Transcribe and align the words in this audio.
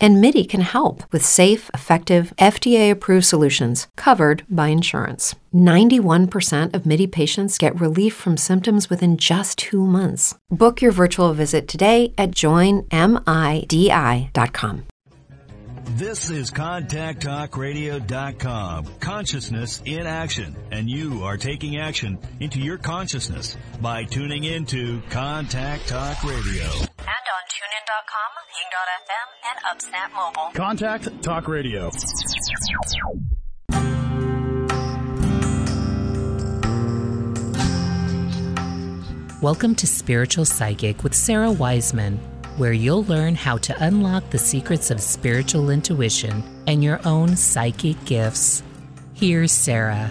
And 0.00 0.20
MIDI 0.20 0.44
can 0.44 0.60
help 0.60 1.02
with 1.12 1.24
safe, 1.24 1.70
effective, 1.74 2.32
FDA 2.38 2.90
approved 2.90 3.26
solutions 3.26 3.88
covered 3.96 4.44
by 4.48 4.68
insurance. 4.68 5.34
91% 5.54 6.74
of 6.74 6.86
MIDI 6.86 7.06
patients 7.06 7.58
get 7.58 7.80
relief 7.80 8.14
from 8.14 8.36
symptoms 8.36 8.90
within 8.90 9.16
just 9.16 9.58
two 9.58 9.84
months. 9.84 10.36
Book 10.50 10.80
your 10.80 10.92
virtual 10.92 11.34
visit 11.34 11.66
today 11.66 12.14
at 12.16 12.30
joinmidi.com. 12.30 12.84
This 15.96 16.30
is 16.30 16.50
ContactTalkRadio.com. 16.50 18.86
Consciousness 19.00 19.80
in 19.86 20.06
action. 20.06 20.54
And 20.70 20.88
you 20.88 21.24
are 21.24 21.38
taking 21.38 21.78
action 21.78 22.18
into 22.40 22.60
your 22.60 22.76
consciousness 22.76 23.56
by 23.80 24.04
tuning 24.04 24.44
into 24.44 25.00
Contact 25.08 25.88
Talk 25.88 26.22
Radio. 26.22 26.87
And 27.88 28.04
on 28.84 29.48
and 29.48 29.80
UpSnap 29.80 30.12
Mobile. 30.14 30.52
Contact 30.52 31.22
Talk 31.22 31.48
Radio. 31.48 31.90
Welcome 39.40 39.74
to 39.76 39.86
Spiritual 39.86 40.44
Psychic 40.44 41.02
with 41.02 41.14
Sarah 41.14 41.50
Wiseman, 41.50 42.18
where 42.58 42.74
you'll 42.74 43.04
learn 43.04 43.34
how 43.34 43.56
to 43.56 43.82
unlock 43.82 44.28
the 44.28 44.38
secrets 44.38 44.90
of 44.90 45.00
spiritual 45.00 45.70
intuition 45.70 46.42
and 46.66 46.84
your 46.84 47.00
own 47.06 47.36
psychic 47.36 48.04
gifts. 48.04 48.62
Here's 49.14 49.52
Sarah. 49.52 50.10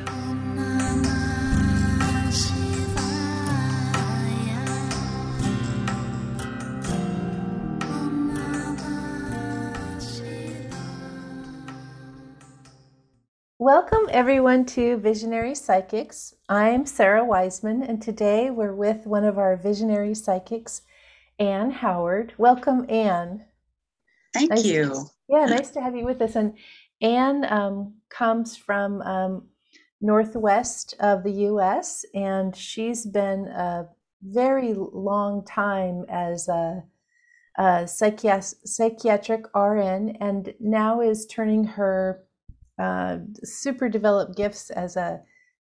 Welcome, 13.67 14.07
everyone, 14.11 14.63
to 14.67 14.95
Visionary 14.95 15.53
Psychics. 15.53 16.33
I'm 16.47 16.85
Sarah 16.85 17.25
Wiseman, 17.25 17.83
and 17.83 18.01
today 18.01 18.49
we're 18.49 18.73
with 18.73 19.05
one 19.05 19.25
of 19.25 19.37
our 19.37 19.57
visionary 19.57 20.15
psychics, 20.15 20.83
Anne 21.37 21.71
Howard. 21.71 22.33
Welcome, 22.37 22.85
Anne. 22.87 23.43
Thank 24.33 24.51
Nice- 24.51 24.63
you. 24.63 25.07
Yeah, 25.27 25.47
nice 25.47 25.71
to 25.71 25.81
have 25.81 25.97
you 25.97 26.05
with 26.05 26.21
us. 26.21 26.37
And 26.37 26.57
Anne 27.01 27.43
um, 27.51 27.95
comes 28.07 28.55
from 28.55 29.01
um, 29.01 29.49
northwest 29.99 30.93
of 31.01 31.23
the 31.23 31.33
U.S., 31.51 32.05
and 32.13 32.55
she's 32.55 33.05
been 33.05 33.47
a 33.47 33.89
very 34.23 34.75
long 34.75 35.43
time 35.43 36.05
as 36.07 36.47
a, 36.47 36.85
a 37.57 37.85
psychiatric 37.85 39.53
RN, 39.53 40.15
and 40.21 40.53
now 40.61 41.01
is 41.01 41.25
turning 41.25 41.65
her 41.65 42.23
uh, 42.79 43.17
super 43.43 43.89
developed 43.89 44.35
gifts 44.35 44.69
as 44.69 44.95
a 44.95 45.21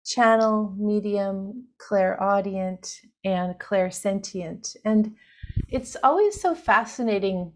channel, 0.05 0.73
medium, 0.77 1.67
clairaudient, 1.77 3.01
and 3.23 3.55
clairsentient. 3.59 4.75
And 4.85 5.15
it's 5.69 5.95
always 6.03 6.41
so 6.41 6.55
fascinating 6.55 7.53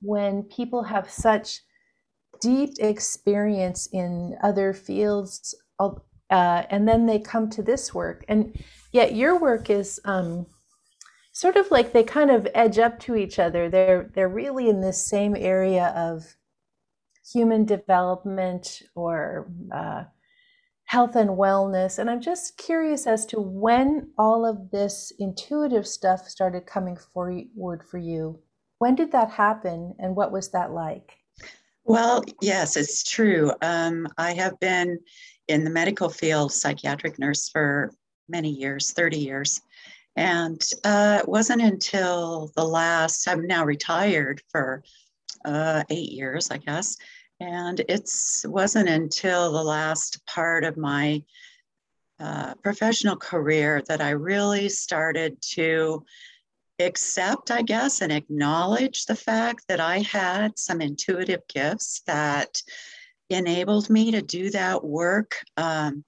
when 0.00 0.42
people 0.44 0.84
have 0.84 1.10
such 1.10 1.60
deep 2.40 2.74
experience 2.80 3.88
in 3.92 4.36
other 4.42 4.72
fields, 4.72 5.54
uh, 5.78 6.62
and 6.70 6.88
then 6.88 7.06
they 7.06 7.18
come 7.18 7.48
to 7.50 7.62
this 7.62 7.94
work. 7.94 8.24
And 8.28 8.58
yet, 8.92 9.14
your 9.14 9.38
work 9.38 9.70
is 9.70 10.00
um, 10.04 10.46
sort 11.32 11.56
of 11.56 11.70
like 11.70 11.92
they 11.92 12.02
kind 12.02 12.30
of 12.30 12.48
edge 12.54 12.78
up 12.78 12.98
to 13.00 13.16
each 13.16 13.38
other. 13.38 13.68
They're 13.68 14.10
they're 14.14 14.28
really 14.28 14.68
in 14.68 14.80
this 14.80 15.06
same 15.06 15.36
area 15.36 15.92
of 15.96 16.36
human 17.30 17.64
development 17.64 18.82
or 18.94 19.50
uh, 19.72 20.04
health 20.84 21.16
and 21.16 21.30
wellness. 21.30 21.98
And 21.98 22.10
I'm 22.10 22.20
just 22.20 22.56
curious 22.58 23.06
as 23.06 23.24
to 23.26 23.40
when 23.40 24.10
all 24.18 24.44
of 24.44 24.70
this 24.70 25.12
intuitive 25.18 25.86
stuff 25.86 26.28
started 26.28 26.66
coming 26.66 26.96
forward 26.96 27.82
for 27.90 27.98
you. 27.98 28.40
When 28.78 28.94
did 28.94 29.12
that 29.12 29.30
happen 29.30 29.94
and 29.98 30.16
what 30.16 30.32
was 30.32 30.50
that 30.50 30.72
like? 30.72 31.12
Well, 31.84 32.22
yes, 32.40 32.76
it's 32.76 33.02
true. 33.02 33.52
Um, 33.62 34.06
I 34.18 34.34
have 34.34 34.58
been 34.60 34.98
in 35.48 35.64
the 35.64 35.70
medical 35.70 36.08
field, 36.08 36.52
psychiatric 36.52 37.18
nurse 37.18 37.48
for 37.48 37.92
many 38.28 38.50
years, 38.50 38.92
30 38.92 39.18
years. 39.18 39.60
And 40.16 40.60
uh, 40.84 41.20
it 41.22 41.28
wasn't 41.28 41.62
until 41.62 42.52
the 42.54 42.64
last, 42.64 43.26
I'm 43.26 43.46
now 43.46 43.64
retired 43.64 44.42
for 44.50 44.82
uh, 45.44 45.82
eight 45.90 46.10
years, 46.10 46.50
I 46.50 46.58
guess. 46.58 46.96
And 47.40 47.80
it 47.80 48.08
wasn't 48.44 48.88
until 48.88 49.52
the 49.52 49.64
last 49.64 50.24
part 50.26 50.64
of 50.64 50.76
my 50.76 51.22
uh, 52.20 52.54
professional 52.62 53.16
career 53.16 53.82
that 53.88 54.00
I 54.00 54.10
really 54.10 54.68
started 54.68 55.42
to 55.54 56.04
accept, 56.78 57.50
I 57.50 57.62
guess, 57.62 58.00
and 58.00 58.12
acknowledge 58.12 59.06
the 59.06 59.16
fact 59.16 59.64
that 59.68 59.80
I 59.80 60.00
had 60.00 60.58
some 60.58 60.80
intuitive 60.80 61.40
gifts 61.48 62.02
that 62.06 62.62
enabled 63.30 63.90
me 63.90 64.10
to 64.12 64.22
do 64.22 64.50
that 64.50 64.84
work 64.84 65.34
um, 65.56 66.04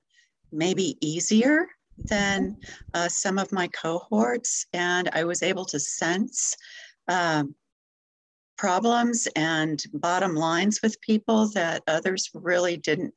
maybe 0.52 0.96
easier 1.00 1.66
than 1.98 2.56
uh, 2.92 3.08
some 3.08 3.38
of 3.38 3.52
my 3.52 3.68
cohorts. 3.68 4.66
And 4.72 5.08
I 5.12 5.24
was 5.24 5.42
able 5.42 5.64
to 5.66 5.80
sense 5.80 6.56
um, 7.08 7.54
problems 8.56 9.28
and 9.36 9.82
bottom 9.92 10.34
lines 10.34 10.80
with 10.82 11.00
people 11.00 11.48
that 11.50 11.82
others 11.86 12.30
really 12.34 12.76
didn't 12.76 13.14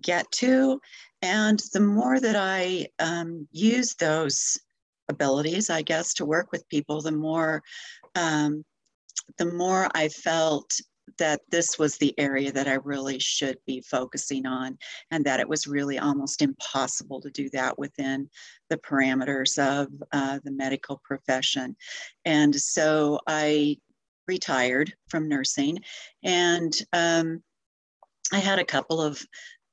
get 0.00 0.30
to. 0.32 0.80
And 1.20 1.60
the 1.72 1.80
more 1.80 2.18
that 2.20 2.36
I 2.36 2.88
um, 2.98 3.46
use 3.52 3.94
those 3.94 4.58
abilities, 5.08 5.70
I 5.70 5.82
guess, 5.82 6.14
to 6.14 6.24
work 6.24 6.52
with 6.52 6.68
people, 6.68 7.00
the 7.00 7.12
more 7.12 7.62
um, 8.14 8.64
the 9.38 9.52
more 9.52 9.88
I 9.94 10.08
felt 10.08 10.72
that 11.18 11.40
this 11.50 11.78
was 11.78 11.96
the 11.96 12.14
area 12.18 12.50
that 12.52 12.68
I 12.68 12.74
really 12.74 13.18
should 13.18 13.58
be 13.66 13.82
focusing 13.82 14.46
on, 14.46 14.78
and 15.10 15.24
that 15.24 15.40
it 15.40 15.48
was 15.48 15.66
really 15.66 15.98
almost 15.98 16.42
impossible 16.42 17.20
to 17.20 17.30
do 17.30 17.48
that 17.50 17.78
within 17.78 18.28
the 18.70 18.78
parameters 18.78 19.58
of 19.58 19.88
uh, 20.12 20.38
the 20.44 20.50
medical 20.50 21.00
profession. 21.04 21.76
And 22.24 22.54
so 22.54 23.20
I 23.26 23.78
retired 24.32 24.94
from 25.08 25.28
nursing, 25.28 25.78
and 26.22 26.72
um, 26.92 27.42
I 28.32 28.38
had 28.38 28.58
a 28.58 28.64
couple 28.74 29.00
of 29.00 29.24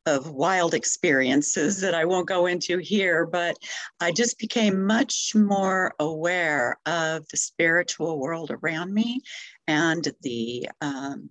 of 0.05 0.31
wild 0.31 0.73
experiences 0.73 1.79
that 1.81 1.93
I 1.93 2.05
won't 2.05 2.27
go 2.27 2.47
into 2.47 2.77
here, 2.79 3.25
but 3.25 3.55
I 3.99 4.11
just 4.11 4.39
became 4.39 4.85
much 4.85 5.33
more 5.35 5.93
aware 5.99 6.79
of 6.85 7.27
the 7.29 7.37
spiritual 7.37 8.19
world 8.19 8.49
around 8.51 8.93
me 8.93 9.21
and 9.67 10.07
the 10.21 10.67
um, 10.81 11.29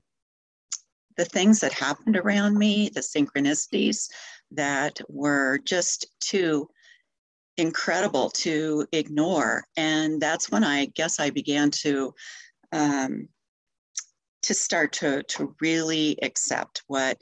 the 1.17 1.25
things 1.25 1.59
that 1.61 1.73
happened 1.73 2.17
around 2.17 2.57
me, 2.57 2.89
the 2.89 3.01
synchronicities 3.01 4.09
that 4.53 5.01
were 5.09 5.59
just 5.65 6.07
too 6.21 6.69
incredible 7.59 8.31
to 8.31 8.87
ignore. 8.93 9.65
And 9.77 10.21
that's 10.21 10.51
when 10.51 10.65
I 10.65 10.87
guess 10.87 11.19
I 11.19 11.31
began 11.31 11.71
to 11.83 12.15
um, 12.73 13.29
to 14.43 14.55
start 14.55 14.93
to 14.93 15.23
to 15.25 15.55
really 15.61 16.19
accept 16.23 16.83
what 16.87 17.19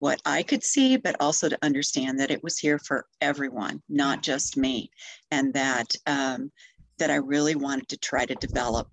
what 0.00 0.20
I 0.24 0.44
could 0.44 0.62
see, 0.62 0.96
but 0.96 1.16
also 1.20 1.48
to 1.48 1.58
understand 1.62 2.20
that 2.20 2.30
it 2.30 2.42
was 2.44 2.56
here 2.56 2.78
for 2.78 3.06
everyone, 3.20 3.82
not 3.88 4.22
just 4.22 4.56
me, 4.56 4.90
and 5.30 5.52
that 5.54 5.94
um, 6.06 6.52
that 6.98 7.10
I 7.10 7.16
really 7.16 7.54
wanted 7.54 7.88
to 7.88 7.96
try 7.96 8.24
to 8.26 8.34
develop 8.36 8.88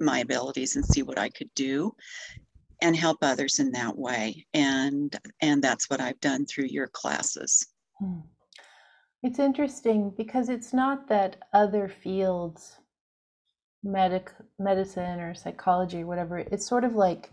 my 0.00 0.20
abilities 0.20 0.76
and 0.76 0.84
see 0.84 1.02
what 1.02 1.18
I 1.18 1.28
could 1.28 1.50
do 1.54 1.94
and 2.80 2.96
help 2.96 3.18
others 3.22 3.60
in 3.60 3.70
that 3.72 3.96
way. 3.96 4.46
And 4.54 5.14
and 5.40 5.62
that's 5.62 5.88
what 5.88 6.00
I've 6.00 6.20
done 6.20 6.46
through 6.46 6.66
your 6.68 6.88
classes. 6.88 7.66
Hmm. 7.98 8.20
It's 9.22 9.38
interesting 9.38 10.10
because 10.16 10.48
it's 10.48 10.72
not 10.72 11.06
that 11.08 11.36
other 11.52 11.88
fields, 11.88 12.78
medic, 13.82 14.30
medicine 14.58 15.20
or 15.20 15.34
psychology 15.34 16.02
or 16.02 16.06
whatever, 16.06 16.38
it's 16.38 16.66
sort 16.66 16.84
of 16.84 16.94
like 16.94 17.30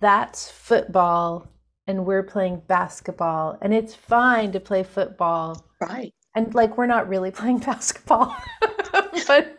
that's 0.00 0.50
football 0.50 1.48
and 1.86 2.06
we're 2.06 2.22
playing 2.22 2.62
basketball 2.66 3.58
and 3.60 3.74
it's 3.74 3.94
fine 3.94 4.52
to 4.52 4.60
play 4.60 4.82
football 4.82 5.66
Right. 5.80 6.14
and 6.34 6.54
like 6.54 6.76
we're 6.78 6.86
not 6.86 7.08
really 7.08 7.30
playing 7.40 7.58
basketball 7.58 8.34
but 9.26 9.58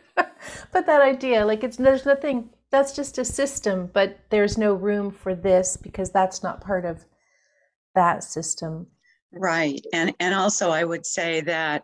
but 0.71 0.85
that 0.85 1.01
idea 1.01 1.45
like 1.45 1.63
it's 1.63 1.77
there's 1.77 2.05
nothing 2.05 2.49
that's 2.71 2.95
just 2.95 3.17
a 3.17 3.25
system, 3.25 3.89
but 3.93 4.17
there's 4.29 4.57
no 4.57 4.73
room 4.73 5.11
for 5.11 5.35
this 5.35 5.77
because 5.77 6.09
that's 6.11 6.41
not 6.41 6.61
part 6.61 6.85
of 6.85 7.05
that 7.95 8.23
system. 8.23 8.87
Right. 9.33 9.81
And 9.93 10.15
and 10.19 10.33
also 10.33 10.71
I 10.71 10.83
would 10.83 11.05
say 11.05 11.41
that 11.41 11.83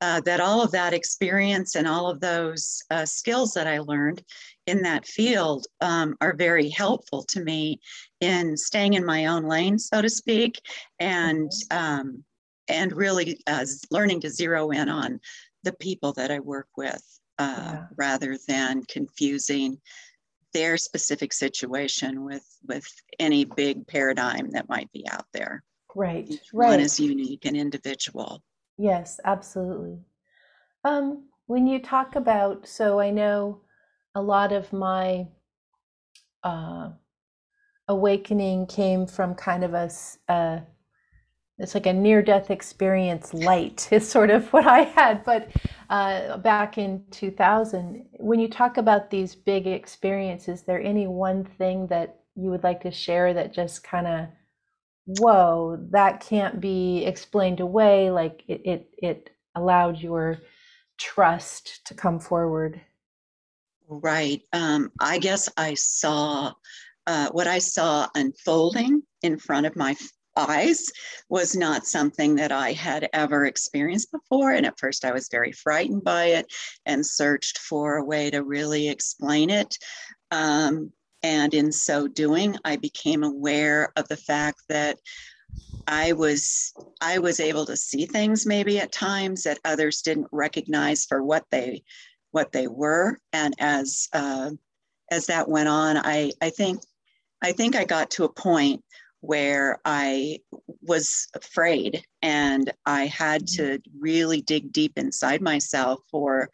uh, 0.00 0.20
that 0.22 0.40
all 0.40 0.62
of 0.62 0.70
that 0.72 0.92
experience 0.92 1.74
and 1.74 1.86
all 1.88 2.08
of 2.10 2.20
those 2.20 2.82
uh, 2.90 3.06
skills 3.06 3.52
that 3.54 3.66
I 3.66 3.78
learned 3.78 4.22
in 4.66 4.82
that 4.82 5.06
field 5.06 5.66
um, 5.80 6.16
are 6.20 6.34
very 6.36 6.68
helpful 6.68 7.22
to 7.28 7.40
me 7.42 7.80
in 8.20 8.56
staying 8.56 8.94
in 8.94 9.04
my 9.04 9.26
own 9.26 9.44
lane, 9.44 9.78
so 9.78 10.02
to 10.02 10.10
speak, 10.10 10.60
and 10.98 11.50
Mm-hmm. 11.50 11.78
um, 11.78 12.24
and 12.68 12.92
really 12.92 13.38
uh, 13.46 13.64
learning 13.92 14.20
to 14.22 14.28
zero 14.30 14.70
in 14.70 14.88
on 14.88 15.20
the 15.62 15.72
people 15.74 16.12
that 16.14 16.30
I 16.32 16.40
work 16.40 16.66
with 16.76 17.02
uh, 17.38 17.72
Yeah. 17.74 17.86
rather 17.96 18.36
than 18.48 18.82
confusing 18.84 19.80
their 20.52 20.76
specific 20.76 21.32
situation 21.32 22.24
with 22.24 22.44
with 22.66 22.86
any 23.18 23.44
big 23.44 23.86
paradigm 23.86 24.50
that 24.50 24.68
might 24.68 24.90
be 24.92 25.06
out 25.08 25.26
there. 25.32 25.62
Right. 25.94 26.26
Each 26.28 26.52
right. 26.52 26.70
one 26.70 26.80
is 26.80 26.98
unique 26.98 27.44
and 27.46 27.56
individual. 27.56 28.42
Yes, 28.78 29.20
absolutely. 29.24 29.98
Um, 30.84 31.28
when 31.46 31.66
you 31.66 31.78
talk 31.80 32.16
about, 32.16 32.66
so 32.66 33.00
I 33.00 33.10
know 33.10 33.62
a 34.14 34.22
lot 34.22 34.52
of 34.52 34.72
my 34.72 35.28
uh, 36.42 36.90
awakening 37.88 38.66
came 38.66 39.06
from 39.06 39.34
kind 39.34 39.64
of 39.64 39.74
a, 39.74 39.90
uh, 40.28 40.60
it's 41.58 41.74
like 41.74 41.86
a 41.86 41.92
near 41.92 42.20
death 42.20 42.50
experience 42.50 43.32
light 43.32 43.88
is 43.92 44.08
sort 44.08 44.30
of 44.30 44.52
what 44.52 44.66
I 44.66 44.80
had. 44.80 45.24
But 45.24 45.50
uh, 45.88 46.36
back 46.38 46.76
in 46.76 47.04
2000, 47.10 48.06
when 48.18 48.40
you 48.40 48.48
talk 48.48 48.76
about 48.76 49.10
these 49.10 49.34
big 49.34 49.66
experiences, 49.66 50.60
is 50.60 50.66
there 50.66 50.82
any 50.82 51.06
one 51.06 51.44
thing 51.44 51.86
that 51.86 52.20
you 52.34 52.50
would 52.50 52.62
like 52.62 52.82
to 52.82 52.90
share 52.90 53.32
that 53.32 53.54
just 53.54 53.82
kind 53.82 54.06
of 54.06 54.26
whoa, 55.06 55.78
that 55.90 56.20
can't 56.20 56.60
be 56.60 57.04
explained 57.04 57.60
away. 57.60 58.10
Like 58.10 58.42
it, 58.48 58.62
it, 58.64 58.90
it 58.98 59.30
allowed 59.54 59.98
your 59.98 60.38
trust 60.98 61.86
to 61.86 61.94
come 61.94 62.20
forward. 62.20 62.80
Right. 63.88 64.42
Um, 64.52 64.90
I 65.00 65.18
guess 65.18 65.48
I 65.56 65.74
saw 65.74 66.52
uh, 67.06 67.28
what 67.30 67.46
I 67.46 67.60
saw 67.60 68.08
unfolding 68.14 69.02
in 69.22 69.38
front 69.38 69.66
of 69.66 69.76
my 69.76 69.94
eyes 70.36 70.90
was 71.28 71.56
not 71.56 71.86
something 71.86 72.34
that 72.34 72.52
I 72.52 72.72
had 72.72 73.08
ever 73.12 73.46
experienced 73.46 74.10
before. 74.12 74.52
And 74.52 74.66
at 74.66 74.78
first, 74.78 75.04
I 75.04 75.12
was 75.12 75.28
very 75.30 75.52
frightened 75.52 76.04
by 76.04 76.26
it 76.26 76.52
and 76.84 77.06
searched 77.06 77.58
for 77.58 77.96
a 77.96 78.04
way 78.04 78.30
to 78.30 78.42
really 78.42 78.88
explain 78.88 79.50
it. 79.50 79.78
Um, 80.32 80.92
and 81.26 81.54
in 81.54 81.72
so 81.72 82.06
doing, 82.06 82.56
I 82.64 82.76
became 82.76 83.24
aware 83.24 83.92
of 83.96 84.06
the 84.06 84.16
fact 84.16 84.62
that 84.68 85.00
I 85.88 86.12
was 86.12 86.72
I 87.00 87.18
was 87.18 87.40
able 87.40 87.66
to 87.66 87.76
see 87.76 88.06
things 88.06 88.46
maybe 88.46 88.78
at 88.78 88.92
times 88.92 89.42
that 89.42 89.58
others 89.64 90.02
didn't 90.02 90.28
recognize 90.30 91.04
for 91.04 91.24
what 91.24 91.44
they 91.50 91.82
what 92.30 92.52
they 92.52 92.68
were. 92.68 93.18
And 93.32 93.54
as 93.58 94.08
uh, 94.12 94.50
as 95.10 95.26
that 95.26 95.48
went 95.48 95.68
on, 95.68 95.96
I 95.96 96.30
I 96.40 96.50
think 96.50 96.80
I 97.42 97.50
think 97.50 97.74
I 97.74 97.84
got 97.84 98.12
to 98.12 98.24
a 98.24 98.32
point 98.32 98.84
where 99.18 99.80
I 99.84 100.38
was 100.82 101.26
afraid 101.34 102.04
and 102.22 102.72
I 102.84 103.06
had 103.06 103.48
to 103.56 103.80
really 103.98 104.42
dig 104.42 104.72
deep 104.72 104.92
inside 104.96 105.42
myself 105.42 105.98
for 106.08 106.50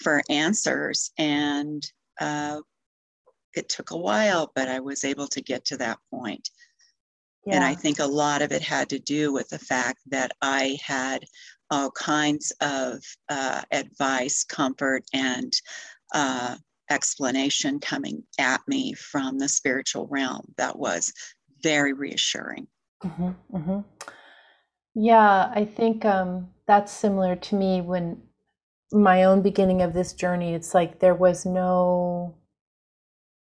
for 0.00 0.22
answers 0.30 1.10
and 1.18 1.86
uh, 2.18 2.60
it 3.56 3.68
took 3.68 3.90
a 3.90 3.96
while, 3.96 4.52
but 4.54 4.68
I 4.68 4.80
was 4.80 5.04
able 5.04 5.28
to 5.28 5.40
get 5.42 5.64
to 5.66 5.76
that 5.78 5.98
point. 6.10 6.50
And 7.46 7.64
I 7.64 7.74
think 7.74 7.98
a 7.98 8.06
lot 8.06 8.40
of 8.40 8.52
it 8.52 8.62
had 8.62 8.88
to 8.90 8.98
do 8.98 9.32
with 9.32 9.48
the 9.48 9.58
fact 9.58 9.98
that 10.06 10.30
I 10.40 10.78
had 10.82 11.24
all 11.70 11.90
kinds 11.90 12.52
of 12.60 13.02
uh, 13.28 13.62
advice, 13.72 14.44
comfort, 14.44 15.04
and 15.12 15.52
uh, 16.14 16.56
explanation 16.90 17.80
coming 17.80 18.22
at 18.38 18.60
me 18.68 18.92
from 18.92 19.38
the 19.38 19.48
spiritual 19.48 20.06
realm 20.08 20.54
that 20.56 20.78
was 20.78 21.12
very 21.62 21.92
reassuring. 21.92 22.68
hmm 23.02 23.30
hmm 23.50 23.80
Yeah, 24.94 25.50
I 25.54 25.64
think 25.64 26.04
um, 26.04 26.50
that's 26.66 26.92
similar 26.92 27.34
to 27.36 27.54
me 27.56 27.80
when 27.80 28.22
my 28.92 29.24
own 29.24 29.42
beginning 29.42 29.82
of 29.82 29.94
this 29.94 30.12
journey. 30.12 30.54
It's 30.54 30.74
like 30.74 31.00
there 31.00 31.14
was 31.14 31.46
no, 31.46 32.34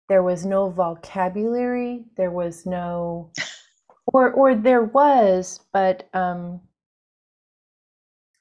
there 0.08 0.24
was 0.24 0.46
no 0.46 0.70
vocabulary. 0.70 2.06
There 2.18 2.32
was 2.32 2.66
no, 2.66 3.32
or 4.08 4.32
or 4.32 4.56
there 4.56 4.84
was, 4.84 5.60
but 5.74 6.08
um, 6.14 6.62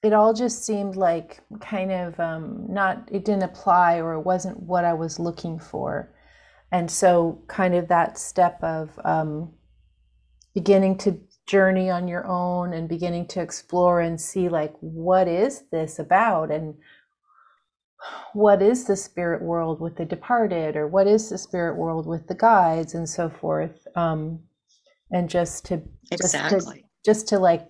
it 0.02 0.12
all 0.12 0.34
just 0.34 0.64
seemed 0.64 0.96
like 0.96 1.40
kind 1.60 1.90
of 1.90 2.18
um, 2.20 2.66
not. 2.68 3.08
It 3.10 3.24
didn't 3.24 3.44
apply, 3.44 4.00
or 4.00 4.14
it 4.14 4.22
wasn't 4.22 4.60
what 4.60 4.84
I 4.84 4.92
was 4.92 5.18
looking 5.18 5.58
for, 5.58 6.14
and 6.70 6.90
so 6.90 7.42
kind 7.48 7.74
of 7.74 7.88
that 7.88 8.18
step 8.18 8.62
of 8.62 8.98
um, 9.04 9.52
beginning 10.54 10.98
to 10.98 11.18
journey 11.46 11.90
on 11.90 12.08
your 12.08 12.26
own 12.26 12.72
and 12.72 12.88
beginning 12.88 13.26
to 13.26 13.40
explore 13.40 14.00
and 14.00 14.18
see 14.18 14.48
like 14.48 14.74
what 14.80 15.28
is 15.28 15.64
this 15.70 15.98
about 15.98 16.50
and 16.50 16.74
what 18.32 18.60
is 18.62 18.84
the 18.84 18.96
spirit 18.96 19.42
world 19.42 19.80
with 19.80 19.96
the 19.96 20.04
departed 20.04 20.76
or 20.76 20.86
what 20.86 21.06
is 21.06 21.30
the 21.30 21.38
spirit 21.38 21.76
world 21.76 22.06
with 22.06 22.26
the 22.26 22.34
guides 22.34 22.94
and 22.94 23.08
so 23.08 23.28
forth 23.28 23.86
um, 23.96 24.40
and 25.12 25.28
just 25.28 25.64
to 25.66 25.76
just 26.10 26.32
to, 26.32 26.36
Exactly. 26.36 26.86
just 27.04 27.28
to 27.28 27.38
like 27.38 27.66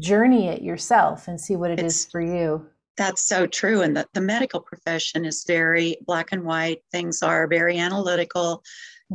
journey 0.00 0.48
it 0.48 0.62
yourself 0.62 1.28
and 1.28 1.40
see 1.40 1.56
what 1.56 1.70
it 1.70 1.80
is 1.80 2.04
It's- 2.04 2.10
for 2.10 2.20
you 2.20 2.66
That's 2.96 3.22
so 3.22 3.46
true. 3.46 3.82
And 3.82 3.96
the, 3.96 4.08
the 4.12 4.20
medical 4.20 4.60
profession 4.60 5.24
is 5.24 5.44
very 5.46 5.98
black 6.04 6.32
and 6.32 6.42
white. 6.44 6.82
Things 6.90 7.22
are 7.22 7.46
very 7.46 7.78
analytical, 7.78 8.62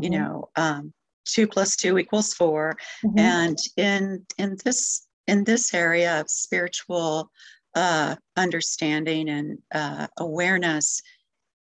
you 0.02 0.10
Mhm, 0.10 0.12
know, 0.12 0.50
um, 0.56 0.94
two 1.26 1.48
plus 1.48 1.76
two 1.76 1.98
equals 1.98 2.34
4 2.34 2.78
mhm. 3.04 3.18
and 3.20 3.58
in 3.76 4.26
in 4.38 4.58
this 4.64 5.06
in 5.28 5.44
this 5.44 5.74
area 5.74 6.20
of 6.22 6.30
spiritual 6.30 7.30
uh, 7.76 8.16
understanding 8.38 9.30
and 9.30 9.58
uh, 9.74 10.08
awareness 10.18 11.02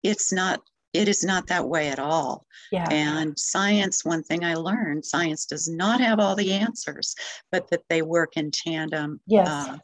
it's 0.03 0.31
not 0.31 0.61
it 0.93 1.07
is 1.07 1.23
not 1.23 1.47
that 1.47 1.67
way 1.67 1.89
at 1.89 1.99
all. 1.99 2.45
Yeah. 2.71 2.87
And 2.89 3.37
science 3.37 4.03
one 4.03 4.23
thing 4.23 4.43
i 4.43 4.55
learned 4.55 5.05
science 5.05 5.45
does 5.45 5.67
not 5.69 6.01
have 6.01 6.19
all 6.19 6.35
the 6.35 6.51
answers 6.53 7.15
but 7.51 7.69
that 7.69 7.83
they 7.89 8.01
work 8.01 8.35
in 8.35 8.51
tandem 8.51 9.21
yes. 9.25 9.47
uh, 9.47 9.77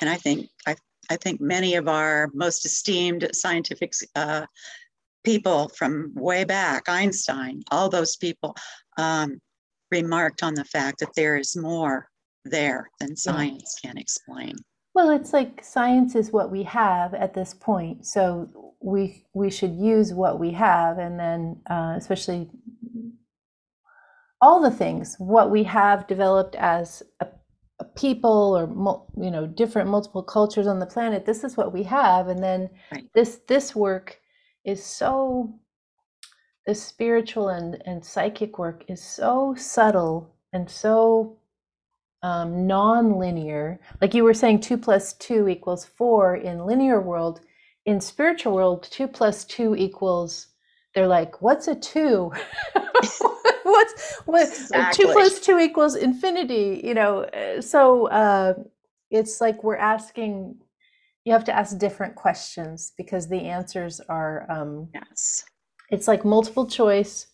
and 0.00 0.08
i 0.08 0.16
think 0.16 0.48
i 0.66 0.76
i 1.10 1.16
think 1.16 1.40
many 1.40 1.74
of 1.74 1.88
our 1.88 2.30
most 2.34 2.64
esteemed 2.64 3.28
scientific 3.32 3.92
uh, 4.14 4.46
people 5.24 5.68
from 5.70 6.12
way 6.14 6.44
back 6.44 6.88
einstein 6.88 7.62
all 7.72 7.88
those 7.88 8.16
people 8.16 8.54
um, 8.98 9.40
remarked 9.90 10.44
on 10.44 10.54
the 10.54 10.64
fact 10.64 11.00
that 11.00 11.14
there 11.16 11.36
is 11.36 11.56
more 11.56 12.08
there 12.44 12.88
than 13.00 13.16
science 13.16 13.76
can 13.82 13.98
explain 13.98 14.54
Well, 14.94 15.10
it's 15.10 15.32
like 15.32 15.64
science 15.64 16.14
is 16.14 16.32
what 16.32 16.50
we 16.50 16.64
have 16.64 17.14
at 17.14 17.34
this 17.34 17.54
point, 17.54 18.06
so 18.06 18.74
we 18.80 19.24
we 19.34 19.50
should 19.50 19.74
use 19.74 20.12
what 20.12 20.38
we 20.38 20.50
have, 20.52 20.98
and 20.98 21.18
then 21.18 21.60
uh, 21.70 21.94
especially 21.96 22.50
all 24.40 24.60
the 24.60 24.70
things 24.70 25.16
what 25.18 25.50
we 25.50 25.62
have 25.64 26.06
developed 26.08 26.56
as 26.56 27.02
a, 27.20 27.26
a 27.78 27.84
people 27.84 28.56
or 28.58 28.66
mul- 28.66 29.10
you 29.16 29.30
know 29.30 29.46
different 29.46 29.88
multiple 29.88 30.22
cultures 30.22 30.66
on 30.66 30.78
the 30.78 30.86
planet. 30.86 31.24
This 31.24 31.44
is 31.44 31.56
what 31.56 31.72
we 31.72 31.84
have, 31.84 32.28
and 32.28 32.42
then 32.42 32.68
Right. 32.92 33.08
this 33.14 33.40
this 33.48 33.74
work 33.74 34.20
is 34.64 34.84
so 34.84 35.58
the 36.66 36.74
spiritual 36.74 37.48
and 37.48 37.82
and 37.86 38.04
psychic 38.04 38.58
work 38.58 38.84
is 38.88 39.02
so 39.02 39.54
subtle 39.56 40.34
and 40.52 40.70
so 40.70 41.38
um, 42.22 42.66
non-linear 42.66 43.80
like 44.00 44.14
you 44.14 44.24
were 44.24 44.34
saying 44.34 44.60
two 44.60 44.78
plus 44.78 45.14
two 45.14 45.48
equals 45.48 45.84
four 45.84 46.36
in 46.36 46.66
linear 46.66 47.00
world. 47.00 47.40
In 47.84 48.00
spiritual 48.00 48.54
world 48.54 48.86
two 48.90 49.08
plus 49.08 49.44
two 49.44 49.74
equals 49.76 50.48
they're 50.94 51.08
like 51.08 51.42
what's 51.42 51.68
a 51.68 51.74
two? 51.74 52.32
What's 53.64 54.18
what 54.26 54.46
two 54.46 54.52
Exactly. 54.52 55.06
plus 55.12 55.40
two 55.40 55.58
equals 55.58 55.94
infinity 55.96 56.80
you 56.84 56.94
know 56.94 57.20
uh, 57.24 57.60
so 57.60 58.08
uh, 58.08 58.54
it's 59.10 59.40
like 59.40 59.62
we're 59.64 59.76
asking 59.76 60.56
you 61.24 61.32
have 61.32 61.44
to 61.44 61.56
ask 61.56 61.78
different 61.78 62.14
questions 62.16 62.92
because 62.96 63.28
the 63.28 63.40
answers 63.42 64.00
are 64.08 64.50
um, 64.50 64.88
yes. 64.94 65.44
it's 65.90 66.08
like 66.08 66.24
multiple 66.24 66.66
choice 66.66 67.26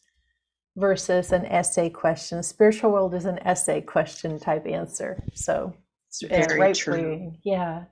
versus 0.78 1.32
an 1.32 1.46
essay 1.46 1.90
question. 1.90 2.42
Spiritual 2.42 2.92
world 2.92 3.14
is 3.14 3.24
an 3.24 3.38
essay 3.40 3.80
question 3.80 4.38
type 4.38 4.66
answer. 4.66 5.22
So 5.34 5.74
it's, 6.08 6.22
Very 6.22 6.60
right 6.60 6.74
true. 6.74 7.00
you. 7.00 7.32
Yeah. 7.44 7.84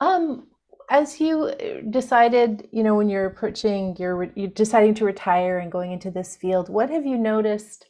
Um, 0.00 0.48
as 0.90 1.20
you 1.20 1.52
decided, 1.90 2.68
you 2.72 2.82
know, 2.82 2.96
when 2.96 3.08
you're 3.08 3.26
approaching, 3.26 3.96
you're, 3.98 4.30
you're 4.34 4.48
deciding 4.48 4.94
to 4.94 5.04
retire 5.04 5.58
and 5.58 5.70
going 5.70 5.92
into 5.92 6.10
this 6.10 6.36
field, 6.36 6.68
what 6.68 6.90
have 6.90 7.06
you 7.06 7.16
noticed? 7.16 7.86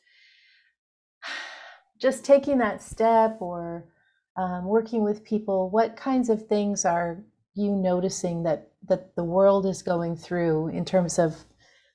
Just 2.00 2.24
taking 2.24 2.58
that 2.58 2.82
step 2.82 3.38
or 3.40 3.86
um, 4.36 4.64
working 4.66 5.02
with 5.02 5.24
people, 5.24 5.70
what 5.70 5.96
kinds 5.96 6.28
of 6.28 6.46
things 6.46 6.84
are 6.84 7.24
you 7.54 7.74
noticing 7.74 8.42
that 8.44 8.70
that 8.88 9.14
the 9.14 9.24
world 9.24 9.66
is 9.66 9.82
going 9.82 10.16
through 10.16 10.68
in 10.68 10.84
terms 10.84 11.18
of 11.18 11.44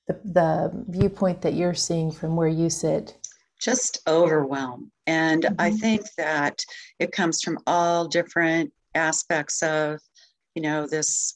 the, 0.08 0.20
the 0.24 0.86
viewpoint 0.88 1.42
that 1.42 1.54
you're 1.54 1.74
seeing 1.74 2.12
from 2.12 2.36
where 2.36 2.48
you 2.48 2.70
sit? 2.70 3.18
Just 3.62 4.00
overwhelm. 4.08 4.92
And 5.08 5.44
mm-hmm. 5.44 5.56
I 5.60 5.72
think 5.72 6.06
that 6.18 6.64
it 7.00 7.12
comes 7.12 7.42
from 7.42 7.60
all 7.66 8.08
different 8.08 8.72
aspects 8.94 9.62
of, 9.64 10.00
you 10.56 10.62
know, 10.62 10.88
this 10.88 11.36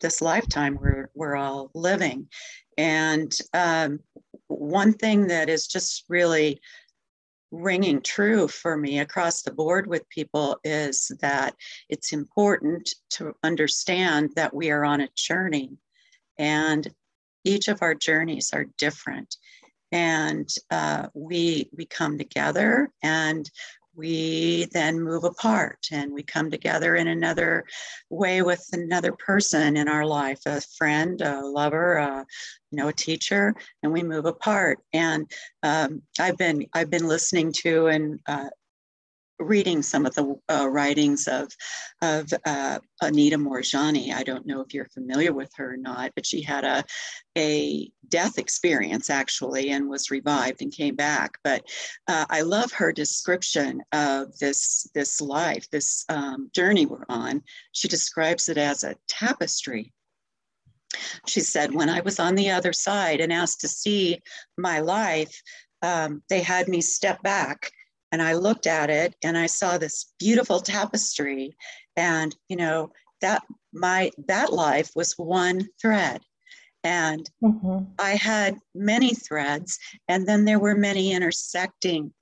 this 0.00 0.22
lifetime 0.22 0.78
we're 0.80 1.10
we're 1.14 1.36
all 1.36 1.70
living. 1.74 2.28
And 2.76 3.36
um, 3.54 4.00
one 4.46 4.92
thing 4.92 5.26
that 5.28 5.48
is 5.48 5.66
just 5.66 6.04
really 6.08 6.60
ringing 7.50 8.02
true 8.02 8.46
for 8.46 8.76
me 8.76 9.00
across 9.00 9.42
the 9.42 9.52
board 9.52 9.86
with 9.86 10.08
people 10.10 10.58
is 10.64 11.10
that 11.20 11.54
it's 11.88 12.12
important 12.12 12.94
to 13.10 13.34
understand 13.42 14.30
that 14.36 14.54
we 14.54 14.70
are 14.70 14.84
on 14.84 15.00
a 15.00 15.08
journey 15.16 15.72
and 16.38 16.88
each 17.44 17.68
of 17.68 17.82
our 17.82 17.94
journeys 17.94 18.50
are 18.52 18.66
different. 18.78 19.36
And 19.90 20.48
uh, 20.70 21.08
we 21.14 21.70
we 21.76 21.86
come 21.86 22.18
together 22.18 22.90
and 23.02 23.50
we 23.98 24.68
then 24.72 25.00
move 25.00 25.24
apart 25.24 25.78
and 25.90 26.12
we 26.12 26.22
come 26.22 26.50
together 26.50 26.94
in 26.94 27.08
another 27.08 27.64
way 28.10 28.42
with 28.42 28.64
another 28.72 29.12
person 29.12 29.76
in 29.76 29.88
our 29.88 30.06
life 30.06 30.40
a 30.46 30.60
friend 30.60 31.20
a 31.20 31.40
lover 31.40 31.96
a, 31.96 32.24
you 32.70 32.76
know 32.78 32.88
a 32.88 32.92
teacher 32.92 33.54
and 33.82 33.92
we 33.92 34.02
move 34.02 34.24
apart. 34.24 34.78
And 34.92 35.28
um, 35.62 36.02
i've 36.20 36.36
been 36.36 36.66
i've 36.74 36.90
been 36.90 37.08
listening 37.08 37.52
to 37.64 37.88
and 37.88 38.20
uh, 38.26 38.50
reading 39.38 39.82
some 39.82 40.06
of 40.06 40.14
the 40.14 40.34
uh, 40.48 40.68
writings 40.68 41.28
of 41.28 41.48
of 42.02 42.32
uh, 42.44 42.78
Anita 43.02 43.36
Moorjani. 43.36 44.12
I 44.12 44.22
don't 44.22 44.46
know 44.46 44.60
if 44.60 44.74
you're 44.74 44.88
familiar 44.88 45.32
with 45.32 45.50
her 45.56 45.74
or 45.74 45.76
not, 45.76 46.12
but 46.14 46.26
she 46.26 46.42
had 46.42 46.64
a 46.64 46.84
a 47.36 47.90
death 48.08 48.38
experience 48.38 49.10
actually 49.10 49.70
and 49.70 49.88
was 49.88 50.10
revived 50.10 50.62
and 50.62 50.72
came 50.72 50.96
back. 50.96 51.38
But 51.44 51.64
uh, 52.08 52.26
I 52.30 52.40
love 52.42 52.72
her 52.72 52.92
description 52.92 53.82
of 53.92 54.36
this 54.38 54.88
this 54.94 55.20
life, 55.20 55.68
this 55.70 56.04
um, 56.08 56.50
journey 56.54 56.86
we're 56.86 57.04
on. 57.08 57.42
She 57.72 57.88
describes 57.88 58.48
it 58.48 58.58
as 58.58 58.84
a 58.84 58.96
tapestry. 59.06 59.92
She 61.26 61.40
said, 61.40 61.74
when 61.74 61.90
I 61.90 62.00
was 62.00 62.18
on 62.18 62.34
the 62.34 62.50
other 62.50 62.72
side 62.72 63.20
and 63.20 63.30
asked 63.30 63.60
to 63.60 63.68
see 63.68 64.22
my 64.56 64.80
life, 64.80 65.42
um, 65.82 66.22
they 66.30 66.40
had 66.40 66.66
me 66.66 66.80
step 66.80 67.22
back 67.22 67.70
and 68.12 68.22
I 68.22 68.34
looked 68.34 68.66
at 68.66 68.90
it 68.90 69.14
and 69.22 69.36
I 69.36 69.46
saw 69.46 69.78
this 69.78 70.12
beautiful 70.18 70.60
tapestry 70.60 71.56
and 71.96 72.34
you 72.48 72.56
know 72.56 72.92
that 73.20 73.42
my 73.72 74.10
that 74.26 74.52
life 74.52 74.90
was 74.94 75.12
one 75.18 75.68
thread 75.80 76.22
and 76.84 77.28
mm-hmm. 77.42 77.84
I 77.98 78.10
had 78.10 78.58
many 78.74 79.14
threads 79.14 79.78
and 80.08 80.26
then 80.26 80.44
there 80.44 80.60
were 80.60 80.76
many 80.76 81.12
intersecting 81.12 82.12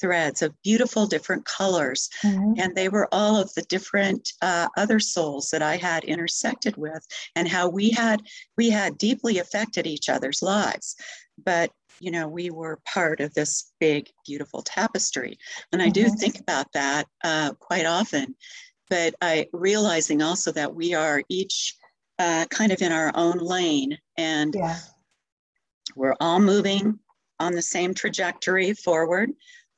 threads 0.00 0.42
of 0.42 0.54
beautiful 0.62 1.06
different 1.06 1.44
colors 1.44 2.08
mm-hmm. 2.24 2.54
and 2.58 2.74
they 2.74 2.88
were 2.88 3.08
all 3.12 3.36
of 3.36 3.52
the 3.54 3.62
different 3.62 4.32
uh, 4.40 4.66
other 4.76 4.98
souls 4.98 5.50
that 5.50 5.62
i 5.62 5.76
had 5.76 6.04
intersected 6.04 6.76
with 6.76 7.06
and 7.36 7.46
how 7.46 7.68
we 7.68 7.90
had 7.90 8.22
we 8.56 8.70
had 8.70 8.96
deeply 8.96 9.38
affected 9.38 9.86
each 9.86 10.08
other's 10.08 10.42
lives 10.42 10.96
but 11.44 11.70
you 12.00 12.10
know, 12.10 12.26
we 12.26 12.50
were 12.50 12.80
part 12.92 13.20
of 13.20 13.32
this 13.34 13.72
big, 13.78 14.08
beautiful 14.26 14.62
tapestry. 14.62 15.38
And 15.72 15.80
I 15.82 15.90
do 15.90 16.06
mm-hmm. 16.06 16.14
think 16.14 16.40
about 16.40 16.72
that 16.72 17.06
uh, 17.22 17.52
quite 17.60 17.86
often. 17.86 18.34
But 18.88 19.14
I 19.20 19.46
realizing 19.52 20.22
also 20.22 20.50
that 20.52 20.74
we 20.74 20.94
are 20.94 21.22
each 21.28 21.76
uh, 22.18 22.46
kind 22.50 22.72
of 22.72 22.82
in 22.82 22.90
our 22.90 23.12
own 23.14 23.38
lane 23.38 23.96
and 24.18 24.54
yeah. 24.54 24.78
we're 25.94 26.16
all 26.20 26.40
moving 26.40 26.98
on 27.38 27.52
the 27.52 27.62
same 27.62 27.94
trajectory 27.94 28.74
forward 28.74 29.30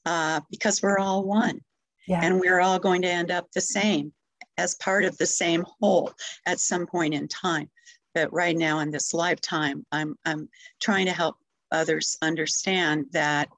uh, 0.06 0.40
because 0.50 0.82
we're 0.82 0.98
all 0.98 1.24
one. 1.24 1.60
Yeah. 2.08 2.20
And 2.22 2.40
we're 2.40 2.60
all 2.60 2.78
going 2.78 3.02
to 3.02 3.08
end 3.08 3.30
up 3.30 3.46
the 3.52 3.60
same 3.60 4.12
as 4.58 4.74
part 4.76 5.04
of 5.04 5.16
the 5.18 5.26
same 5.26 5.64
whole 5.80 6.12
at 6.46 6.58
some 6.58 6.86
point 6.86 7.14
in 7.14 7.28
time. 7.28 7.70
But 8.14 8.32
right 8.32 8.56
now 8.56 8.80
in 8.80 8.90
this 8.90 9.14
lifetime, 9.14 9.86
I'm, 9.92 10.16
I'm 10.24 10.48
trying 10.80 11.06
to 11.06 11.12
help 11.12 11.36
others 11.72 12.16
understand 12.22 13.06
that 13.12 13.48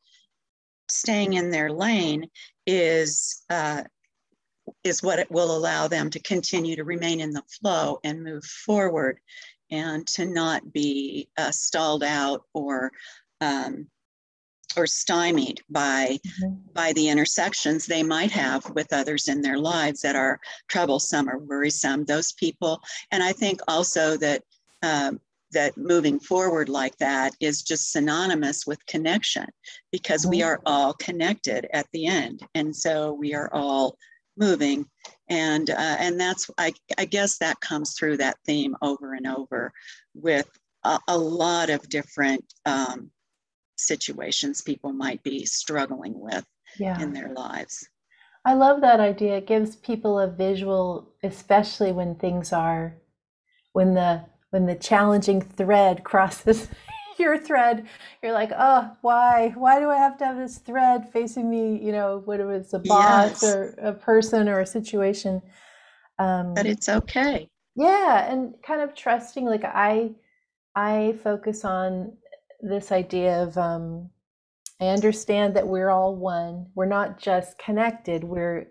staying 0.89 1.35
in 1.35 1.51
their 1.51 1.71
lane 1.71 2.29
is 2.67 3.43
uh, 3.51 3.83
is 4.83 5.03
what 5.03 5.19
it 5.19 5.31
will 5.31 5.55
allow 5.57 5.89
them 5.89 6.11
to 6.11 6.21
continue 6.21 6.77
to 6.77 6.85
remain 6.85 7.21
in 7.21 7.31
the 7.31 7.43
flow 7.61 7.99
and 8.05 8.23
move 8.23 8.45
forward 8.45 9.19
and 9.71 10.07
to 10.07 10.25
not 10.25 10.73
be 10.73 11.29
uh, 11.37 11.51
stalled 11.51 12.03
out 12.03 12.45
or 12.55 12.91
um, 13.41 13.87
or 14.77 14.87
stymied 14.87 15.61
by 15.71 16.19
mm-hmm. 16.27 16.55
by 16.73 16.93
the 16.95 17.09
intersections 17.09 17.87
they 17.87 18.03
might 18.03 18.31
have 18.31 18.69
with 18.71 18.93
others 18.93 19.29
in 19.29 19.41
their 19.41 19.59
lives 19.59 20.01
that 20.01 20.17
are 20.17 20.41
troublesome 20.69 21.29
or 21.29 21.39
worrisome 21.39 22.05
those 22.05 22.33
people 22.33 22.81
and 23.11 23.23
i 23.23 23.33
think 23.33 23.61
also 23.69 24.17
that 24.17 24.43
um, 24.83 25.21
that 25.55 25.77
moving 25.77 26.21
forward 26.21 26.69
like 26.69 26.97
that 26.99 27.35
is 27.41 27.63
just 27.63 27.91
synonymous 27.91 28.67
with 28.67 28.85
connection 28.87 29.47
because 29.91 30.27
we 30.27 30.41
mm-hmm. 30.41 30.49
are 30.49 30.61
all 30.67 30.93
connected 30.95 31.67
at 31.73 31.87
the 31.93 32.07
end 32.07 32.47
and 32.55 32.75
so 32.75 33.13
we 33.13 33.35
are 33.35 33.49
all 33.53 33.97
moving 34.37 34.87
and 35.29 35.71
uh, 35.71 35.97
and 35.99 36.21
that's 36.21 36.51
I, 36.59 36.73
I 36.99 37.05
guess 37.05 37.39
that 37.39 37.61
comes 37.61 37.95
through 37.95 38.19
that 38.19 38.37
theme 38.45 38.77
over 38.83 39.15
and 39.15 39.27
over 39.27 39.73
with 40.15 40.49
a, 40.85 40.99
a 41.09 41.17
lot 41.17 41.71
of 41.71 41.89
different 41.89 42.45
um, 42.67 43.11
situations 43.77 44.61
people 44.61 44.93
might 44.93 45.23
be 45.23 45.45
struggling 45.47 46.19
with 46.19 46.45
yeah. 46.79 47.01
in 47.01 47.13
their 47.13 47.33
lives 47.33 47.89
i 48.45 48.55
love 48.55 48.81
that 48.81 49.01
idea 49.01 49.39
it 49.39 49.47
gives 49.47 49.77
people 49.77 50.19
a 50.19 50.29
visual 50.29 51.13
especially 51.23 51.93
when 51.93 52.15
things 52.15 52.53
are 52.53 52.95
when 53.73 53.95
the 53.95 54.25
when 54.55 54.67
the 54.67 54.75
challenging 54.77 55.41
thread 55.41 56.05
crosses 56.05 56.69
your 57.19 57.37
thread, 57.37 57.85
you're 58.23 58.33
like, 58.33 58.53
oh, 58.57 58.97
why? 59.01 59.53
Why 59.57 59.81
do 59.81 59.91
I 59.91 59.97
have 59.97 60.17
to 60.19 60.25
have 60.25 60.37
this 60.37 60.59
thread 60.59 61.11
facing 61.13 61.51
me? 61.51 61.85
You 61.85 61.91
know, 61.91 62.23
whether 62.25 62.53
it's 62.53 62.73
a 62.73 62.79
boss 62.79 63.43
yes. 63.43 63.45
or 63.45 63.75
a 63.83 63.93
person 63.93 64.49
or 64.49 64.61
a 64.61 64.67
situation. 64.67 65.43
Um, 66.21 66.55
but 66.55 66.67
it's 66.67 66.89
okay. 66.89 67.51
Yeah, 67.75 68.31
and 68.31 68.55
kind 68.65 68.81
of 68.81 68.95
trusting. 68.95 69.45
Like 69.45 69.65
I, 69.65 70.13
I 70.77 71.17
focus 71.25 71.65
on 71.65 72.17
this 72.61 72.93
idea 72.93 73.43
of 73.43 73.59
um, 73.59 74.09
I 74.81 74.87
understand 74.87 75.57
that 75.57 75.67
we're 75.67 75.91
all 75.91 76.15
one. 76.15 76.67
We're 76.77 76.87
not 76.87 77.19
just 77.19 77.59
connected. 77.59 78.23
We're 78.23 78.69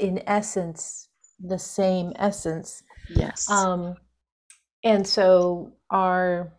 in 0.00 0.24
essence 0.26 1.06
the 1.38 1.58
same 1.58 2.14
essence. 2.16 2.82
Yes. 3.08 3.48
Um, 3.48 3.94
and 4.84 5.06
so 5.06 5.72
our 5.90 6.52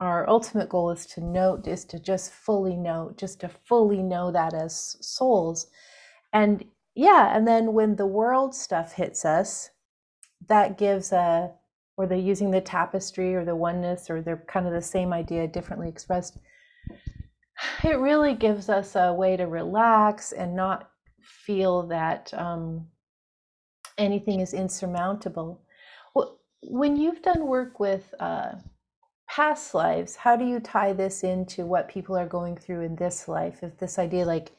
our 0.00 0.28
ultimate 0.28 0.68
goal 0.68 0.90
is 0.90 1.06
to 1.06 1.20
note 1.20 1.68
is 1.68 1.84
to 1.84 1.98
just 1.98 2.32
fully 2.32 2.76
know 2.76 3.12
just 3.16 3.40
to 3.40 3.48
fully 3.48 4.02
know 4.02 4.32
that 4.32 4.54
as 4.54 4.96
souls. 5.00 5.68
And 6.32 6.64
yeah 6.94 7.36
and 7.36 7.46
then 7.46 7.72
when 7.72 7.96
the 7.96 8.06
world 8.06 8.54
stuff 8.54 8.92
hits 8.92 9.24
us 9.24 9.70
that 10.48 10.76
gives 10.78 11.12
a 11.12 11.50
or 11.96 12.06
they're 12.06 12.18
using 12.18 12.50
the 12.50 12.60
tapestry 12.60 13.34
or 13.34 13.44
the 13.44 13.54
oneness 13.54 14.10
or 14.10 14.20
they're 14.20 14.44
kind 14.48 14.66
of 14.66 14.72
the 14.72 14.82
same 14.82 15.12
idea 15.12 15.46
differently 15.46 15.88
expressed 15.88 16.38
it 17.84 17.98
really 17.98 18.34
gives 18.34 18.68
us 18.68 18.96
a 18.96 19.12
way 19.12 19.36
to 19.36 19.46
relax 19.46 20.32
and 20.32 20.54
not 20.54 20.90
feel 21.20 21.86
that 21.86 22.32
um, 22.34 22.86
anything 23.98 24.40
is 24.40 24.52
insurmountable 24.52 25.62
when 26.62 26.96
you've 26.96 27.22
done 27.22 27.46
work 27.46 27.80
with 27.80 28.14
uh, 28.20 28.52
past 29.28 29.74
lives, 29.74 30.16
how 30.16 30.36
do 30.36 30.44
you 30.44 30.60
tie 30.60 30.92
this 30.92 31.24
into 31.24 31.66
what 31.66 31.88
people 31.88 32.16
are 32.16 32.26
going 32.26 32.56
through 32.56 32.82
in 32.82 32.96
this 32.96 33.28
life? 33.28 33.62
If 33.62 33.78
this 33.78 33.98
idea, 33.98 34.24
like 34.24 34.52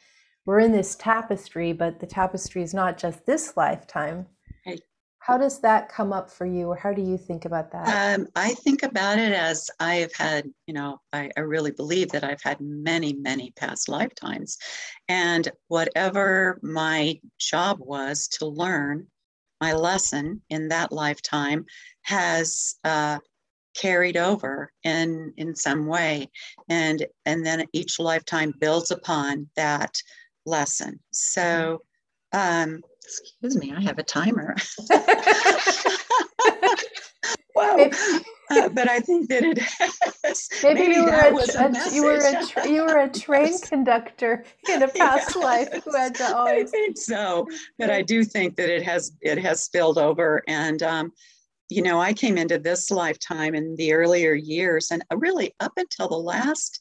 we're 0.46 0.60
in 0.60 0.72
this 0.72 0.96
tapestry, 0.96 1.74
but 1.74 2.00
the 2.00 2.08
tapestry 2.08 2.62
is 2.62 2.74
not 2.74 2.98
just 2.98 3.26
this 3.26 3.56
lifetime. 3.56 4.28
Right. 4.66 4.82
How 5.20 5.38
does 5.38 5.62
that 5.62 5.88
come 5.88 6.12
up 6.12 6.30
for 6.30 6.46
you, 6.46 6.68
or 6.68 6.76
how 6.76 6.92
do 6.92 7.02
you 7.02 7.18
think 7.18 7.46
about 7.46 7.72
that? 7.72 8.20
Um, 8.20 8.28
I 8.36 8.54
think 8.56 8.84
about 8.84 9.20
it 9.20 9.32
as 9.32 9.70
I've 9.80 10.14
had, 10.14 10.50
you 10.68 10.74
know, 10.74 11.00
I, 11.14 11.32
I 11.38 11.42
really 11.42 11.72
believe 11.72 12.10
that 12.10 12.26
I've 12.26 12.42
had 12.42 12.60
many, 12.60 13.14
many 13.14 13.54
past 13.56 13.88
lifetimes. 13.88 14.58
And 15.08 15.50
whatever 15.70 16.60
my 16.62 17.22
job 17.40 17.78
was 17.80 18.28
to 18.40 18.46
learn 18.46 19.08
my 19.64 19.72
lesson 19.72 20.42
in 20.50 20.68
that 20.68 20.92
lifetime 20.92 21.66
has 22.02 22.76
uh, 22.84 23.18
carried 23.74 24.18
over 24.18 24.70
in 24.84 25.34
in 25.38 25.56
some 25.56 25.86
way. 25.88 26.30
And 26.68 27.06
and 27.26 27.46
then 27.46 27.66
each 27.72 27.98
lifetime 27.98 28.54
builds 28.60 28.92
upon 28.92 29.50
that 29.56 30.02
lesson. 30.46 31.00
So 31.12 31.82
um 32.34 32.82
excuse 33.04 33.56
me 33.56 33.74
i 33.76 33.82
have 33.82 34.00
a 34.00 34.04
timer. 34.04 34.56
Wow 37.56 37.88
uh, 38.58 38.70
but 38.70 38.90
i 38.90 39.00
think 39.00 39.30
that 39.30 39.44
it 39.44 39.58
has, 39.60 40.50
maybe, 40.64 40.80
maybe 40.80 40.96
you 40.96 41.04
were 41.06 41.12
a, 41.12 41.36
a 41.36 41.94
you 41.94 42.04
were 42.04 42.16
a 42.16 42.46
tra- 42.46 42.70
you 42.70 42.82
were 42.84 43.00
a 43.00 43.10
train 43.10 43.58
conductor 43.64 44.46
in 44.70 44.84
a 44.84 44.88
past 44.88 45.36
yeah, 45.36 45.42
life 45.42 45.84
who 45.84 45.96
had 45.96 46.16
to 46.16 46.24
always 46.38 46.70
i 46.70 46.72
think 46.72 46.98
so. 46.98 47.48
But 47.78 47.90
i 47.90 48.02
do 48.02 48.24
think 48.24 48.56
that 48.58 48.70
it 48.70 48.84
has 48.84 49.14
it 49.22 49.38
has 49.40 49.64
spilled 49.64 49.98
over. 49.98 50.44
And 50.48 50.82
um 50.84 51.12
you 51.70 51.82
know, 51.82 52.00
I 52.00 52.14
came 52.14 52.38
into 52.38 52.60
this 52.60 52.92
lifetime 52.92 53.56
in 53.56 53.76
the 53.78 53.94
earlier 53.94 54.34
years, 54.34 54.92
and 54.92 55.04
really 55.16 55.56
up 55.60 55.72
until 55.78 56.08
the 56.08 56.16
last, 56.16 56.80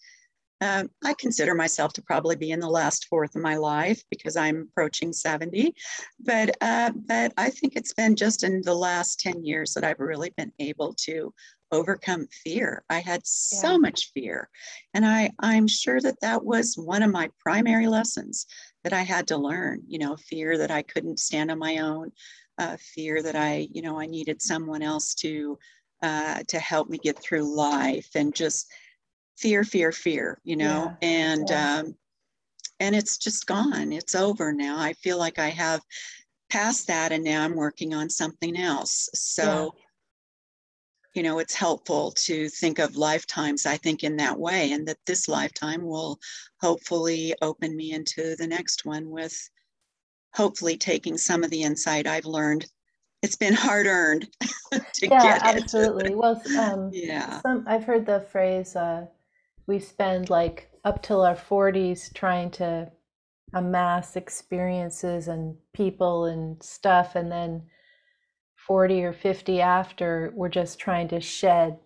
uh, 0.61 0.85
I 1.05 1.15
consider 1.15 1.55
myself 1.55 1.93
to 1.95 2.03
probably 2.03 2.37
be 2.37 2.51
in 2.51 2.61
the 2.61 2.69
last 2.69 3.07
fourth 3.09 3.35
of 3.35 3.43
my 3.43 3.57
life 3.57 4.03
because 4.11 4.37
I'm 4.37 4.69
approaching 4.71 5.13
70. 5.13 5.75
But 6.21 6.57
uh, 6.61 6.93
but 6.95 7.33
I 7.37 7.51
think 7.51 7.75
it's 7.75 7.95
been 7.95 8.17
just 8.17 8.45
in 8.45 8.61
the 8.63 8.75
last 8.75 9.19
10 9.21 9.45
years 9.45 9.73
that 9.75 9.85
I've 9.85 9.99
really 9.99 10.33
been 10.37 10.53
able 10.59 10.95
to 11.05 11.33
overcome 11.73 12.29
fear. 12.45 12.85
I 12.89 13.01
had 13.01 13.27
so 13.27 13.73
yeah. 13.73 13.79
much 13.79 14.13
fear, 14.13 14.49
and 14.95 15.05
I 15.05 15.31
I'm 15.41 15.67
sure 15.67 16.01
that 16.01 16.21
that 16.21 16.45
was 16.45 16.77
one 16.77 17.03
of 17.03 17.11
my 17.11 17.31
primary 17.41 17.89
lessons 17.89 18.47
that 18.85 18.93
I 18.93 19.03
had 19.03 19.27
to 19.29 19.37
learn. 19.37 19.83
You 19.87 19.99
know, 19.99 20.17
fear 20.17 20.59
that 20.59 20.71
I 20.71 20.83
couldn't 20.83 21.19
stand 21.19 21.51
on 21.51 21.59
my 21.59 21.79
own, 21.79 22.13
uh, 22.59 22.77
fear 22.95 23.23
that 23.23 23.35
I, 23.35 23.69
you 23.73 23.83
know, 23.83 23.99
I 23.99 24.07
needed 24.07 24.43
someone 24.43 24.83
else 24.83 25.15
to 25.17 25.59
uh, 26.03 26.43
to 26.49 26.59
help 26.59 26.89
me 26.89 26.99
get 26.99 27.19
through 27.19 27.57
life, 27.57 28.11
and 28.15 28.35
just 28.35 28.71
fear, 29.39 29.65
fear, 29.65 29.91
fear, 29.91 30.39
you 30.45 30.57
know, 30.57 30.95
yeah. 31.03 31.09
and 31.09 31.47
yeah. 31.49 31.79
Um, 31.79 31.95
and 32.81 32.95
it's 32.95 33.17
just 33.17 33.47
gone. 33.47 33.93
It's 33.93 34.15
over 34.15 34.53
now. 34.53 34.79
I 34.79 34.93
feel 34.95 35.19
like 35.19 35.39
I 35.39 35.49
have 35.49 35.81
passed 36.51 36.89
that, 36.89 37.13
and 37.13 37.25
now 37.25 37.45
I'm 37.45 37.57
working 37.57 37.95
on 37.95 38.11
something 38.11 38.57
else. 38.57 39.09
So. 39.15 39.75
You 41.15 41.23
know, 41.23 41.39
it's 41.39 41.55
helpful 41.55 42.13
to 42.13 42.49
think 42.49 42.79
of 42.79 42.97
lifetimes, 42.97 43.67
I 43.67 43.77
think, 43.77 44.03
in 44.03 44.17
that 44.17 44.39
way, 44.39 44.73
and 44.73 44.87
that 44.89 44.99
this 45.07 45.29
lifetime 45.29 45.83
will 45.85 46.19
hopefully 46.61 47.35
open 47.43 47.77
me 47.77 47.93
into 47.93 48.35
the 48.37 48.47
next 48.47 48.85
one 48.85 49.11
with 49.11 49.37
hopefully 50.35 50.77
taking 50.77 51.19
some 51.19 51.45
of 51.45 51.51
the 51.51 51.63
insight 51.63 52.07
I've 52.07 52.25
learned. 52.25 52.67
It's 53.23 53.37
been 53.37 53.55
hard 53.67 53.87
earned 53.87 54.29
to 54.73 55.07
yeah, 55.07 55.39
get 55.39 55.43
absolutely. 55.45 56.15
Well, 56.15 56.43
um, 56.59 56.91
yeah, 56.93 57.41
some, 57.43 57.65
I've 57.67 57.85
heard 57.85 58.07
the 58.07 58.21
phrase 58.21 58.75
uh, 58.77 59.07
we 59.67 59.79
spend 59.79 60.31
like 60.31 60.71
up 60.85 61.03
till 61.03 61.23
our 61.23 61.37
40s 61.37 62.13
trying 62.15 62.51
to 62.53 62.91
amass 63.55 64.17
experiences 64.17 65.29
and 65.29 65.57
people 65.73 66.25
and 66.25 66.63
stuff, 66.63 67.15
and 67.17 67.31
then 67.31 67.63
40 68.67 69.05
or 69.05 69.13
50 69.13 69.61
after, 69.61 70.33
we're 70.35 70.49
just 70.49 70.79
trying 70.79 71.09
to 71.09 71.21
shed 71.21 71.79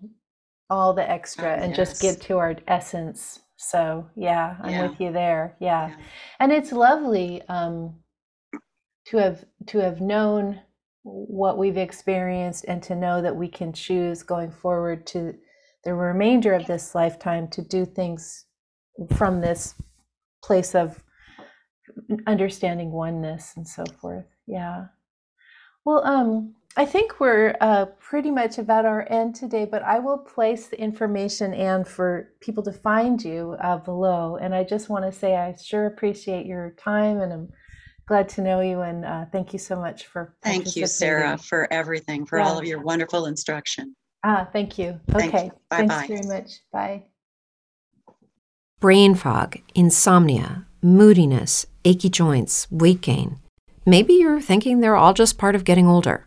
all 0.68 0.92
the 0.92 1.08
extra 1.08 1.56
oh, 1.58 1.62
and 1.62 1.70
yes. 1.70 1.76
just 1.76 2.02
get 2.02 2.20
to 2.22 2.38
our 2.38 2.56
essence. 2.66 3.40
So, 3.56 4.08
yeah, 4.16 4.56
I'm 4.62 4.70
yeah. 4.70 4.86
with 4.88 5.00
you 5.00 5.12
there. 5.12 5.56
Yeah. 5.60 5.88
yeah. 5.88 5.96
And 6.40 6.52
it's 6.52 6.72
lovely. 6.72 7.42
Um, 7.48 7.96
to 9.06 9.18
have 9.18 9.44
to 9.66 9.78
have 9.78 10.00
known 10.00 10.60
what 11.02 11.58
we've 11.58 11.76
experienced 11.76 12.64
and 12.66 12.82
to 12.82 12.94
know 12.94 13.22
that 13.22 13.36
we 13.36 13.48
can 13.48 13.72
choose 13.72 14.22
going 14.22 14.50
forward 14.50 15.06
to 15.06 15.34
the 15.84 15.94
remainder 15.94 16.52
of 16.52 16.66
this 16.66 16.94
lifetime 16.94 17.46
to 17.48 17.62
do 17.62 17.84
things 17.84 18.46
from 19.16 19.40
this 19.40 19.74
place 20.42 20.74
of 20.74 21.02
understanding 22.26 22.90
oneness 22.90 23.52
and 23.56 23.66
so 23.66 23.84
forth 24.00 24.26
yeah 24.46 24.86
well 25.84 26.04
um 26.04 26.54
i 26.76 26.84
think 26.84 27.20
we're 27.20 27.54
uh, 27.60 27.86
pretty 27.98 28.30
much 28.30 28.58
about 28.58 28.84
our 28.84 29.06
end 29.10 29.34
today 29.34 29.64
but 29.64 29.82
i 29.82 29.98
will 29.98 30.18
place 30.18 30.68
the 30.68 30.80
information 30.80 31.52
and 31.54 31.86
for 31.86 32.32
people 32.40 32.62
to 32.62 32.72
find 32.72 33.22
you 33.22 33.56
uh, 33.60 33.76
below. 33.78 34.36
And 34.36 34.54
i 34.54 34.62
just 34.62 34.88
want 34.88 35.04
to 35.04 35.12
say 35.12 35.36
i 35.36 35.54
sure 35.56 35.86
appreciate 35.86 36.46
your 36.46 36.70
time 36.78 37.20
and 37.20 37.32
i'm 37.32 37.48
glad 38.06 38.28
to 38.30 38.40
know 38.40 38.60
you 38.60 38.80
and 38.80 39.04
uh, 39.04 39.24
thank 39.32 39.52
you 39.52 39.58
so 39.58 39.76
much 39.76 40.06
for 40.06 40.34
thank 40.42 40.76
you 40.76 40.86
sarah 40.86 41.36
for 41.36 41.70
everything 41.72 42.24
for 42.24 42.38
yeah. 42.38 42.46
all 42.46 42.58
of 42.58 42.64
your 42.64 42.80
wonderful 42.80 43.26
instruction. 43.26 43.94
Ah 44.24 44.48
thank 44.52 44.78
you. 44.78 45.00
Okay 45.14 45.30
thank 45.30 45.44
you. 45.44 45.50
Bye 45.70 45.86
thanks 45.86 46.08
very 46.08 46.26
much. 46.26 46.60
Bye. 46.72 47.04
Brain 48.80 49.14
fog 49.14 49.58
insomnia 49.74 50.66
moodiness 50.82 51.66
achy 51.84 52.08
joints 52.08 52.68
weight 52.70 53.00
gain. 53.00 53.38
Maybe 53.84 54.14
you're 54.14 54.40
thinking 54.40 54.80
they're 54.80 54.96
all 54.96 55.14
just 55.14 55.38
part 55.38 55.54
of 55.54 55.64
getting 55.64 55.86
older 55.86 56.26